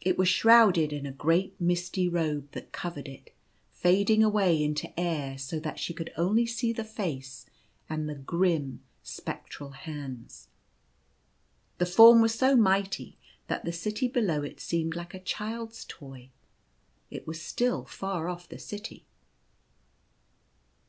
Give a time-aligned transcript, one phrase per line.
[0.00, 3.32] It was shrouded in a great misty robe that covered it,
[3.72, 7.46] fading away into air so that she could only see the face
[7.88, 10.48] and the grim, spectral hands.
[11.78, 16.30] The Form was so mighty that the city below it seemed like a child's toy.
[17.08, 19.06] It was still far off the city.